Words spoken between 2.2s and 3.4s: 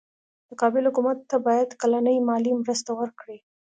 مالي مرسته ورکړي.